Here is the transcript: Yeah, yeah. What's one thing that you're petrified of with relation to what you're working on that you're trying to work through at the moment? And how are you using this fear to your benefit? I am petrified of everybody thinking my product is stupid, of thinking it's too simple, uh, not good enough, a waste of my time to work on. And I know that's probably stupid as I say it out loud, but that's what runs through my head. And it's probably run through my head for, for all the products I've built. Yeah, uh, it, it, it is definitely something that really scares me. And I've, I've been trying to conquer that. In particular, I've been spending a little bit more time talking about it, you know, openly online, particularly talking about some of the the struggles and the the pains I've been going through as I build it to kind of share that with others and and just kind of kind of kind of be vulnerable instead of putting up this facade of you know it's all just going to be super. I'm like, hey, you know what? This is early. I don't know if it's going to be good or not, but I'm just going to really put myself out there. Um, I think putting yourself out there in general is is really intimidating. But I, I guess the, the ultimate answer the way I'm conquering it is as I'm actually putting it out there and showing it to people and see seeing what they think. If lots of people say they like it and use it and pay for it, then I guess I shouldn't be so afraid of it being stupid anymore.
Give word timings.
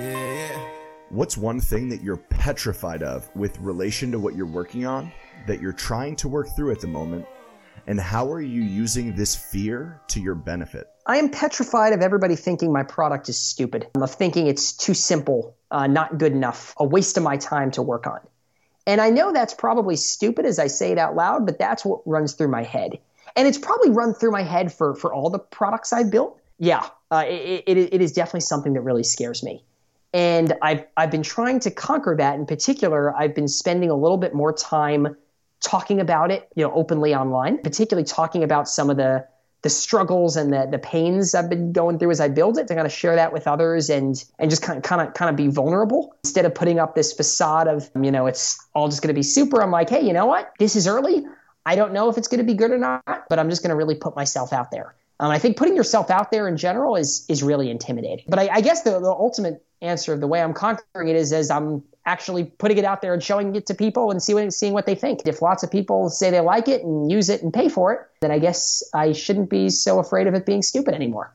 Yeah, 0.00 0.34
yeah. 0.34 0.68
What's 1.10 1.36
one 1.36 1.60
thing 1.60 1.90
that 1.90 2.02
you're 2.02 2.16
petrified 2.16 3.02
of 3.02 3.28
with 3.36 3.58
relation 3.58 4.10
to 4.12 4.18
what 4.18 4.34
you're 4.34 4.46
working 4.46 4.86
on 4.86 5.12
that 5.46 5.60
you're 5.60 5.74
trying 5.74 6.16
to 6.16 6.28
work 6.28 6.48
through 6.56 6.70
at 6.70 6.80
the 6.80 6.86
moment? 6.86 7.26
And 7.86 8.00
how 8.00 8.30
are 8.32 8.40
you 8.40 8.62
using 8.62 9.14
this 9.14 9.36
fear 9.36 10.00
to 10.08 10.20
your 10.20 10.34
benefit? 10.34 10.88
I 11.06 11.18
am 11.18 11.28
petrified 11.28 11.92
of 11.92 12.00
everybody 12.00 12.34
thinking 12.36 12.72
my 12.72 12.82
product 12.82 13.28
is 13.28 13.38
stupid, 13.38 13.88
of 13.94 14.10
thinking 14.10 14.46
it's 14.46 14.72
too 14.72 14.94
simple, 14.94 15.54
uh, 15.70 15.86
not 15.86 16.16
good 16.16 16.32
enough, 16.32 16.74
a 16.78 16.84
waste 16.84 17.16
of 17.18 17.22
my 17.22 17.36
time 17.36 17.70
to 17.72 17.82
work 17.82 18.06
on. 18.06 18.20
And 18.86 19.00
I 19.00 19.10
know 19.10 19.32
that's 19.32 19.52
probably 19.52 19.96
stupid 19.96 20.46
as 20.46 20.58
I 20.58 20.68
say 20.68 20.92
it 20.92 20.98
out 20.98 21.14
loud, 21.14 21.44
but 21.44 21.58
that's 21.58 21.84
what 21.84 22.00
runs 22.06 22.34
through 22.34 22.48
my 22.48 22.62
head. 22.62 22.98
And 23.36 23.46
it's 23.46 23.58
probably 23.58 23.90
run 23.90 24.14
through 24.14 24.30
my 24.30 24.42
head 24.42 24.72
for, 24.72 24.94
for 24.94 25.12
all 25.12 25.28
the 25.28 25.38
products 25.38 25.92
I've 25.92 26.10
built. 26.10 26.40
Yeah, 26.58 26.86
uh, 27.10 27.24
it, 27.26 27.64
it, 27.66 27.94
it 27.94 28.00
is 28.00 28.12
definitely 28.12 28.40
something 28.40 28.74
that 28.74 28.82
really 28.82 29.04
scares 29.04 29.42
me. 29.42 29.64
And 30.12 30.54
I've, 30.60 30.84
I've 30.96 31.10
been 31.10 31.22
trying 31.22 31.60
to 31.60 31.70
conquer 31.70 32.16
that. 32.16 32.34
In 32.36 32.46
particular, 32.46 33.16
I've 33.16 33.34
been 33.34 33.48
spending 33.48 33.90
a 33.90 33.94
little 33.94 34.18
bit 34.18 34.34
more 34.34 34.52
time 34.52 35.16
talking 35.60 36.00
about 36.00 36.30
it, 36.30 36.48
you 36.54 36.64
know, 36.64 36.72
openly 36.72 37.14
online, 37.14 37.58
particularly 37.58 38.04
talking 38.04 38.42
about 38.42 38.68
some 38.68 38.90
of 38.90 38.96
the 38.96 39.26
the 39.62 39.68
struggles 39.68 40.36
and 40.36 40.52
the 40.52 40.66
the 40.70 40.78
pains 40.78 41.34
I've 41.34 41.50
been 41.50 41.72
going 41.72 41.98
through 41.98 42.10
as 42.10 42.20
I 42.20 42.28
build 42.28 42.56
it 42.56 42.66
to 42.68 42.74
kind 42.74 42.86
of 42.86 42.92
share 42.92 43.16
that 43.16 43.32
with 43.32 43.46
others 43.46 43.90
and 43.90 44.22
and 44.38 44.50
just 44.50 44.62
kind 44.62 44.78
of 44.78 44.82
kind 44.82 45.06
of 45.06 45.14
kind 45.14 45.28
of 45.28 45.36
be 45.36 45.48
vulnerable 45.48 46.14
instead 46.24 46.46
of 46.46 46.54
putting 46.54 46.78
up 46.78 46.94
this 46.94 47.12
facade 47.12 47.68
of 47.68 47.90
you 48.00 48.10
know 48.10 48.26
it's 48.26 48.58
all 48.74 48.88
just 48.88 49.02
going 49.02 49.08
to 49.08 49.18
be 49.18 49.22
super. 49.22 49.62
I'm 49.62 49.70
like, 49.70 49.90
hey, 49.90 50.00
you 50.00 50.12
know 50.12 50.26
what? 50.26 50.52
This 50.58 50.76
is 50.76 50.86
early. 50.86 51.24
I 51.66 51.76
don't 51.76 51.92
know 51.92 52.08
if 52.08 52.16
it's 52.16 52.26
going 52.26 52.38
to 52.38 52.44
be 52.44 52.54
good 52.54 52.70
or 52.70 52.78
not, 52.78 53.26
but 53.28 53.38
I'm 53.38 53.50
just 53.50 53.62
going 53.62 53.70
to 53.70 53.76
really 53.76 53.94
put 53.94 54.16
myself 54.16 54.52
out 54.52 54.70
there. 54.70 54.94
Um, 55.20 55.30
I 55.30 55.38
think 55.38 55.58
putting 55.58 55.76
yourself 55.76 56.10
out 56.10 56.30
there 56.30 56.48
in 56.48 56.56
general 56.56 56.96
is 56.96 57.26
is 57.28 57.42
really 57.42 57.70
intimidating. 57.70 58.24
But 58.28 58.38
I, 58.38 58.48
I 58.50 58.60
guess 58.62 58.82
the, 58.82 58.98
the 58.98 59.10
ultimate 59.10 59.62
answer 59.82 60.16
the 60.16 60.26
way 60.26 60.42
I'm 60.42 60.52
conquering 60.52 61.08
it 61.08 61.16
is 61.16 61.32
as 61.32 61.50
I'm 61.50 61.82
actually 62.06 62.44
putting 62.44 62.78
it 62.78 62.84
out 62.84 63.02
there 63.02 63.12
and 63.12 63.22
showing 63.22 63.54
it 63.54 63.66
to 63.66 63.74
people 63.74 64.10
and 64.10 64.22
see 64.22 64.50
seeing 64.50 64.72
what 64.72 64.86
they 64.86 64.94
think. 64.94 65.20
If 65.26 65.42
lots 65.42 65.62
of 65.62 65.70
people 65.70 66.08
say 66.08 66.30
they 66.30 66.40
like 66.40 66.68
it 66.68 66.82
and 66.82 67.10
use 67.10 67.28
it 67.28 67.42
and 67.42 67.52
pay 67.52 67.68
for 67.68 67.92
it, 67.92 68.00
then 68.20 68.30
I 68.30 68.38
guess 68.38 68.82
I 68.94 69.12
shouldn't 69.12 69.50
be 69.50 69.68
so 69.68 69.98
afraid 69.98 70.26
of 70.26 70.34
it 70.34 70.46
being 70.46 70.62
stupid 70.62 70.94
anymore. 70.94 71.34